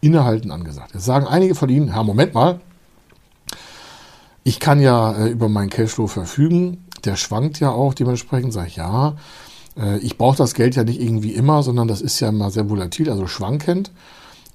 [0.00, 0.94] Innehalten angesagt.
[0.94, 2.60] Jetzt sagen einige von Ihnen, ja, Moment mal,
[4.44, 8.76] ich kann ja äh, über meinen Cashflow verfügen, der schwankt ja auch dementsprechend, sage ich
[8.76, 9.16] ja,
[10.02, 13.10] ich brauche das Geld ja nicht irgendwie immer, sondern das ist ja immer sehr volatil,
[13.10, 13.90] also schwankend.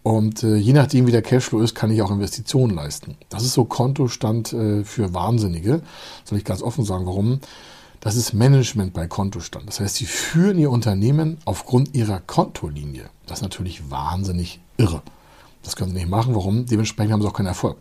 [0.06, 3.16] Und äh, je nachdem, wie der Cashflow ist, kann ich auch Investitionen leisten.
[3.30, 5.82] Das ist so Kontostand äh, für Wahnsinnige.
[6.26, 7.40] Soll ich ganz offen sagen, warum?
[8.02, 9.68] Das ist Management bei Kontostand.
[9.68, 13.06] Das heißt, sie führen ihr Unternehmen aufgrund ihrer Kontolinie.
[13.26, 15.02] Das ist natürlich wahnsinnig irre.
[15.64, 16.36] Das können sie nicht machen.
[16.36, 16.68] Warum?
[16.68, 17.78] Dementsprechend haben sie auch keinen Erfolg.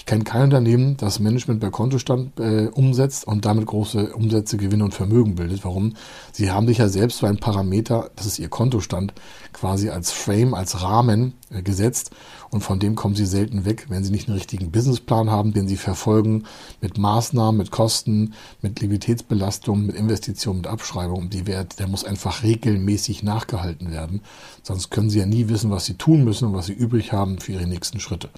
[0.00, 4.84] Ich kenne kein Unternehmen, das Management bei Kontostand äh, umsetzt und damit große Umsätze, Gewinne
[4.84, 5.62] und Vermögen bildet.
[5.62, 5.92] Warum?
[6.32, 9.12] Sie haben sich ja selbst so einen Parameter, das ist Ihr Kontostand,
[9.52, 12.12] quasi als Frame, als Rahmen äh, gesetzt
[12.50, 15.68] und von dem kommen Sie selten weg, wenn Sie nicht einen richtigen Businessplan haben, den
[15.68, 16.44] Sie verfolgen
[16.80, 21.30] mit Maßnahmen, mit Kosten, mit Liquiditätsbelastung, mit Investitionen, mit Abschreibung.
[21.30, 24.20] Die Wert, der muss einfach regelmäßig nachgehalten werden,
[24.62, 27.38] sonst können Sie ja nie wissen, was Sie tun müssen und was Sie übrig haben
[27.38, 28.30] für Ihre nächsten Schritte.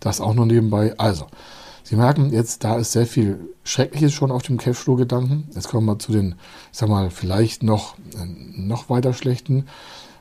[0.00, 0.94] Das auch nur nebenbei.
[0.98, 1.26] Also,
[1.82, 5.48] Sie merken jetzt, da ist sehr viel Schreckliches schon auf dem Cashflow-Gedanken.
[5.54, 6.36] Jetzt kommen wir zu den,
[6.72, 9.66] ich sag mal, vielleicht noch, äh, noch weiter schlechten.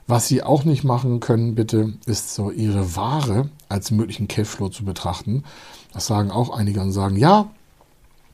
[0.10, 4.84] Was Sie auch nicht machen können, bitte, ist so Ihre Ware als möglichen Cashflow zu
[4.84, 5.44] betrachten.
[5.94, 7.52] Das sagen auch einige und sagen, ja,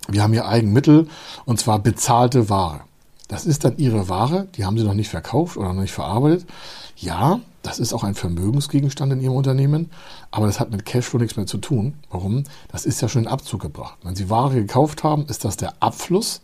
[0.07, 1.09] wir haben hier Eigenmittel
[1.43, 2.79] und zwar bezahlte Ware.
[3.27, 6.47] Das ist dann Ihre Ware, die haben Sie noch nicht verkauft oder noch nicht verarbeitet.
[6.95, 9.91] Ja, das ist auch ein Vermögensgegenstand in Ihrem Unternehmen,
[10.31, 11.95] aber das hat mit Cashflow nichts mehr zu tun.
[12.09, 12.45] Warum?
[12.69, 13.97] Das ist ja schon in Abzug gebracht.
[14.01, 16.39] Wenn Sie Ware gekauft haben, ist das der Abfluss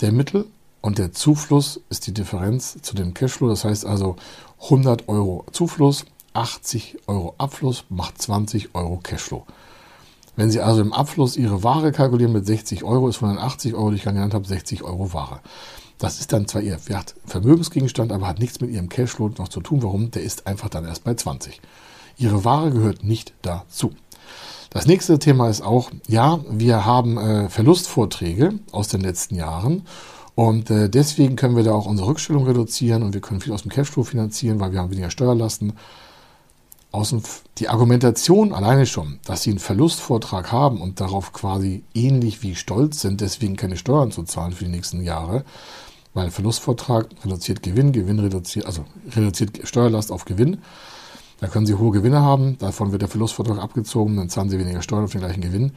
[0.00, 0.46] der Mittel
[0.80, 3.48] und der Zufluss ist die Differenz zu dem Cashflow.
[3.48, 4.16] Das heißt also
[4.62, 9.44] 100 Euro Zufluss, 80 Euro Abfluss macht 20 Euro Cashflow.
[10.36, 13.74] Wenn Sie also im Abfluss Ihre Ware kalkulieren mit 60 Euro, ist von den 80
[13.74, 15.40] Euro, die ich genannt habe, 60 Euro Ware.
[15.98, 16.78] Das ist dann zwar Ihr
[17.26, 19.82] Vermögensgegenstand, aber hat nichts mit Ihrem Cashflow noch zu tun.
[19.82, 20.10] Warum?
[20.12, 21.60] Der ist einfach dann erst bei 20.
[22.16, 23.92] Ihre Ware gehört nicht dazu.
[24.70, 29.82] Das nächste Thema ist auch, ja, wir haben äh, Verlustvorträge aus den letzten Jahren
[30.40, 33.60] und äh, deswegen können wir da auch unsere Rückstellung reduzieren und wir können viel aus
[33.60, 35.74] dem Cashflow finanzieren, weil wir haben weniger Steuerlasten
[36.92, 37.22] außen
[37.58, 43.02] die Argumentation alleine schon, dass sie einen Verlustvortrag haben und darauf quasi ähnlich wie stolz
[43.02, 45.44] sind, deswegen keine Steuern zu zahlen für die nächsten Jahre,
[46.14, 50.62] weil Verlustvortrag reduziert Gewinn, Gewinn reduziert, also reduziert Steuerlast auf Gewinn.
[51.40, 54.80] Da können Sie hohe Gewinne haben, davon wird der Verlustvortrag abgezogen, dann zahlen Sie weniger
[54.80, 55.72] Steuern auf den gleichen Gewinn.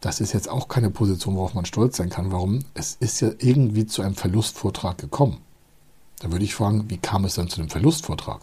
[0.00, 2.30] Das ist jetzt auch keine Position, worauf man stolz sein kann.
[2.30, 2.60] Warum?
[2.74, 5.38] Es ist ja irgendwie zu einem Verlustvortrag gekommen.
[6.20, 8.40] Da würde ich fragen, wie kam es denn zu dem Verlustvortrag?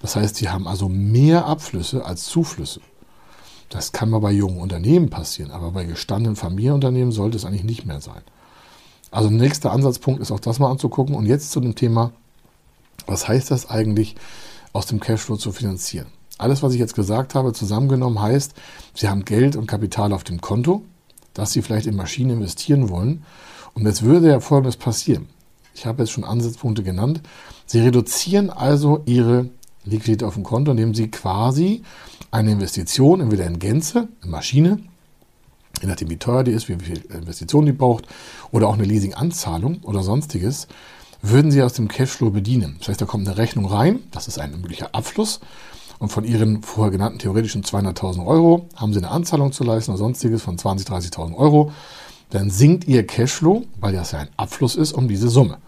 [0.00, 2.80] Das heißt, sie haben also mehr Abflüsse als Zuflüsse.
[3.68, 7.84] Das kann mal bei jungen Unternehmen passieren, aber bei gestandenen Familienunternehmen sollte es eigentlich nicht
[7.84, 8.22] mehr sein.
[9.10, 11.14] Also nächster Ansatzpunkt ist auch das mal anzugucken.
[11.14, 12.12] Und jetzt zu dem Thema,
[13.06, 14.16] was heißt das eigentlich,
[14.72, 16.06] aus dem Cashflow zu finanzieren?
[16.38, 18.54] Alles, was ich jetzt gesagt habe, zusammengenommen heißt,
[18.94, 20.84] Sie haben Geld und Kapital auf dem Konto,
[21.34, 23.24] das Sie vielleicht in Maschinen investieren wollen.
[23.74, 25.28] Und jetzt würde ja Folgendes passieren.
[25.74, 27.20] Ich habe jetzt schon Ansatzpunkte genannt.
[27.66, 29.50] Sie reduzieren also Ihre
[29.84, 31.82] Liquidität auf dem Konto, indem Sie quasi
[32.30, 34.80] eine Investition, entweder in Gänze, in Maschine,
[35.80, 38.06] je nachdem wie teuer die ist, wie viel Investition die braucht,
[38.50, 40.68] oder auch eine Leasinganzahlung oder sonstiges,
[41.22, 42.76] würden Sie aus dem Cashflow bedienen.
[42.78, 45.40] Das heißt, da kommt eine Rechnung rein, das ist ein möglicher Abfluss.
[45.98, 49.98] Und von Ihren vorher genannten theoretischen 200.000 Euro haben Sie eine Anzahlung zu leisten oder
[49.98, 51.72] sonstiges von 20.000, 30.000 Euro.
[52.30, 55.58] Dann sinkt Ihr Cashflow, weil das ja ein Abfluss ist, um diese Summe.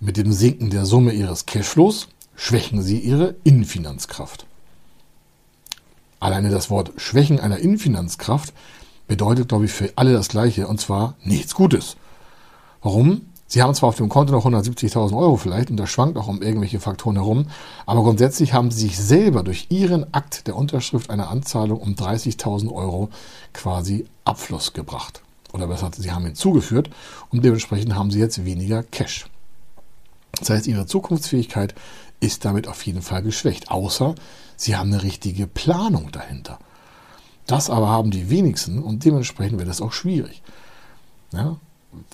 [0.00, 4.46] Mit dem Sinken der Summe Ihres Cashflows schwächen Sie Ihre Innenfinanzkraft.
[6.20, 8.54] Alleine das Wort Schwächen einer Innenfinanzkraft
[9.06, 11.96] bedeutet, glaube ich, für alle das Gleiche, und zwar nichts Gutes.
[12.82, 13.22] Warum?
[13.48, 16.42] Sie haben zwar auf dem Konto noch 170.000 Euro vielleicht und das schwankt auch um
[16.42, 17.46] irgendwelche Faktoren herum,
[17.86, 22.72] aber grundsätzlich haben Sie sich selber durch Ihren Akt der Unterschrift einer Anzahlung um 30.000
[22.72, 23.08] Euro
[23.52, 25.22] quasi Abfluss gebracht.
[25.52, 26.90] Oder besser, Sie haben hinzugeführt
[27.30, 29.26] und dementsprechend haben Sie jetzt weniger Cash.
[30.38, 31.74] Das heißt, Ihre Zukunftsfähigkeit
[32.20, 34.16] ist damit auf jeden Fall geschwächt, außer
[34.56, 36.58] Sie haben eine richtige Planung dahinter.
[37.46, 40.42] Das aber haben die wenigsten und dementsprechend wird es auch schwierig.
[41.32, 41.58] Ja?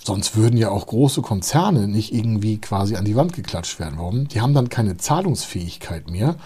[0.05, 3.99] Sonst würden ja auch große Konzerne nicht irgendwie quasi an die Wand geklatscht werden.
[3.99, 4.29] Warum?
[4.29, 6.37] Die haben dann keine Zahlungsfähigkeit mehr,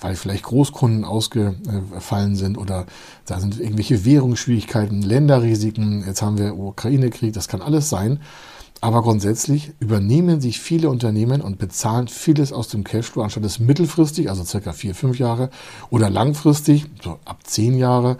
[0.00, 2.86] weil vielleicht Großkunden ausgefallen sind oder
[3.26, 8.20] da sind irgendwelche Währungsschwierigkeiten, Länderrisiken, jetzt haben wir Ukraine-Krieg, das kann alles sein.
[8.80, 14.28] Aber grundsätzlich übernehmen sich viele Unternehmen und bezahlen vieles aus dem Cashflow, anstatt es mittelfristig,
[14.28, 15.48] also circa vier, fünf Jahre,
[15.88, 18.18] oder langfristig, so ab zehn Jahre,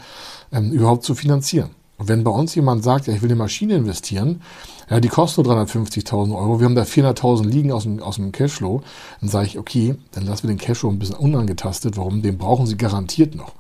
[0.53, 1.70] ähm, überhaupt zu finanzieren.
[1.96, 4.42] Und wenn bei uns jemand sagt, ja, ich will eine Maschine investieren,
[4.90, 8.33] ja, die kostet nur 350.000 Euro, wir haben da 400.000 liegen aus dem, aus dem
[8.33, 8.83] Cashflow,
[9.20, 11.96] dann sage ich, okay, dann lassen wir den Cashflow ein bisschen unangetastet.
[11.96, 12.22] Warum?
[12.22, 13.52] Den brauchen Sie garantiert noch.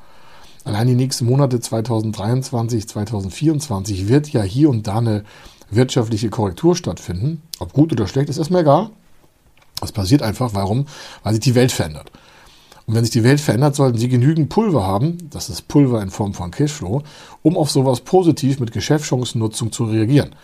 [0.64, 5.24] Allein die nächsten Monate 2023, 2024 wird ja hier und da eine
[5.70, 7.42] wirtschaftliche Korrektur stattfinden.
[7.58, 8.90] Ob gut oder schlecht, ist erstmal egal.
[9.80, 10.54] Das passiert einfach.
[10.54, 10.86] Warum?
[11.22, 12.10] Weil sich die Welt verändert.
[12.86, 16.10] Und wenn sich die Welt verändert, sollten Sie genügend Pulver haben, das ist Pulver in
[16.10, 17.02] Form von Cashflow,
[17.42, 20.34] um auf sowas positiv mit Geschäftschancennutzung zu reagieren.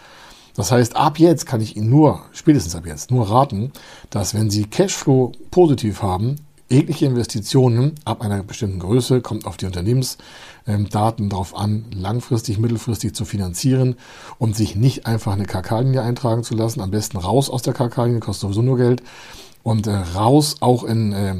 [0.54, 3.72] Das heißt, ab jetzt kann ich Ihnen nur, spätestens ab jetzt, nur raten,
[4.08, 6.36] dass wenn Sie Cashflow positiv haben,
[6.70, 13.24] jegliche Investitionen ab einer bestimmten Größe, kommt auf die Unternehmensdaten drauf an, langfristig, mittelfristig zu
[13.24, 13.96] finanzieren
[14.38, 16.80] und sich nicht einfach eine KK-Linie eintragen zu lassen.
[16.80, 19.02] Am besten raus aus der KK-Linie, kostet sowieso nur Geld
[19.62, 21.36] und äh, raus auch in äh, äh,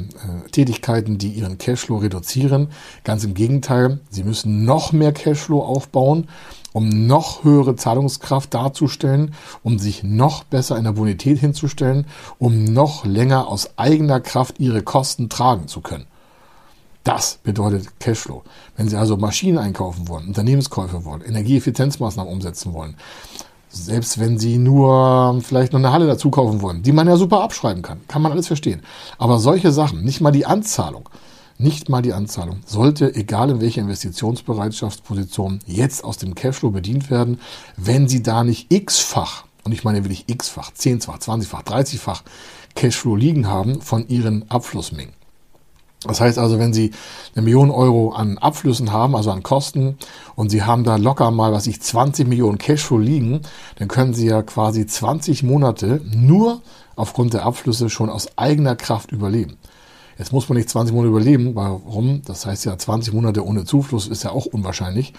[0.51, 2.69] Tätigkeiten, die ihren Cashflow reduzieren.
[3.03, 6.27] Ganz im Gegenteil, sie müssen noch mehr Cashflow aufbauen,
[6.73, 12.05] um noch höhere Zahlungskraft darzustellen, um sich noch besser in der Bonität hinzustellen,
[12.39, 16.05] um noch länger aus eigener Kraft ihre Kosten tragen zu können.
[17.03, 18.43] Das bedeutet Cashflow.
[18.77, 22.95] Wenn Sie also Maschinen einkaufen wollen, Unternehmenskäufe wollen, Energieeffizienzmaßnahmen umsetzen wollen,
[23.73, 27.41] Selbst wenn Sie nur vielleicht noch eine Halle dazu kaufen wollen, die man ja super
[27.41, 28.01] abschreiben kann.
[28.09, 28.81] Kann man alles verstehen.
[29.17, 31.07] Aber solche Sachen, nicht mal die Anzahlung,
[31.57, 37.39] nicht mal die Anzahlung, sollte, egal in welcher Investitionsbereitschaftsposition, jetzt aus dem Cashflow bedient werden,
[37.77, 42.23] wenn Sie da nicht x-fach, und ich meine wirklich x-fach, 10-fach, 20-fach, 30-fach
[42.75, 45.13] Cashflow liegen haben von Ihren Abflussmengen.
[46.03, 46.91] Das heißt also, wenn Sie
[47.35, 49.97] eine Million Euro an Abflüssen haben, also an Kosten,
[50.35, 53.41] und Sie haben da locker mal, was ich 20 Millionen Cashflow liegen,
[53.77, 56.61] dann können Sie ja quasi 20 Monate nur
[56.95, 59.57] aufgrund der Abflüsse schon aus eigener Kraft überleben.
[60.17, 61.55] Jetzt muss man nicht 20 Monate überleben.
[61.55, 62.21] Warum?
[62.25, 65.13] Das heißt ja, 20 Monate ohne Zufluss ist ja auch unwahrscheinlich.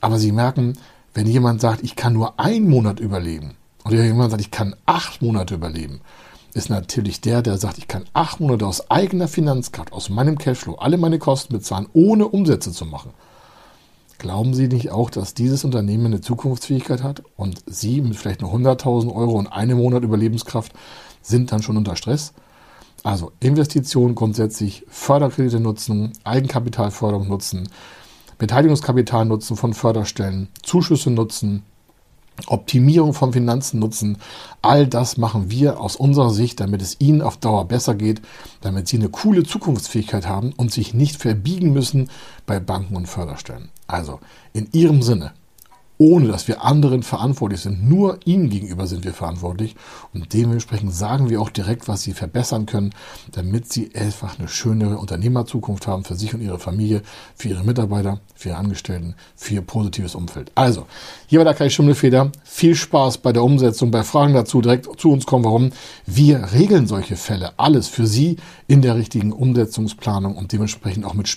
[0.00, 0.74] Aber Sie merken,
[1.12, 5.22] wenn jemand sagt, ich kann nur einen Monat überleben, oder jemand sagt, ich kann acht
[5.22, 6.00] Monate überleben,
[6.54, 10.74] ist natürlich der, der sagt, ich kann acht Monate aus eigener Finanzkraft, aus meinem Cashflow,
[10.74, 13.12] alle meine Kosten bezahlen, ohne Umsätze zu machen.
[14.18, 18.52] Glauben Sie nicht auch, dass dieses Unternehmen eine Zukunftsfähigkeit hat und Sie mit vielleicht nur
[18.52, 20.72] 100.000 Euro und einem Monat Überlebenskraft
[21.22, 22.34] sind dann schon unter Stress?
[23.02, 27.68] Also Investitionen grundsätzlich, Förderkredite nutzen, Eigenkapitalförderung nutzen,
[28.36, 31.62] Beteiligungskapital nutzen von Förderstellen, Zuschüsse nutzen,
[32.46, 34.18] Optimierung von Finanzen nutzen.
[34.62, 38.22] All das machen wir aus unserer Sicht, damit es Ihnen auf Dauer besser geht,
[38.60, 42.10] damit Sie eine coole Zukunftsfähigkeit haben und sich nicht verbiegen müssen
[42.46, 43.70] bei Banken und Förderstellen.
[43.86, 44.20] Also
[44.52, 45.32] in Ihrem Sinne,
[46.00, 47.86] ohne dass wir anderen verantwortlich sind.
[47.86, 49.76] Nur ihnen gegenüber sind wir verantwortlich
[50.14, 52.94] und dementsprechend sagen wir auch direkt, was sie verbessern können,
[53.32, 57.02] damit sie einfach eine schönere Unternehmerzukunft haben für sich und ihre Familie,
[57.36, 60.50] für ihre Mitarbeiter, für ihre Angestellten, für ihr positives Umfeld.
[60.54, 60.86] Also,
[61.26, 62.32] hier war der Kai Schimmelfeder.
[62.44, 65.70] Viel Spaß bei der Umsetzung, bei Fragen dazu direkt zu uns kommen, warum.
[66.06, 71.28] Wir regeln solche Fälle, alles für Sie in der richtigen Umsetzungsplanung und dementsprechend auch mit,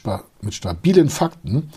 [0.41, 1.69] mit stabilen Fakten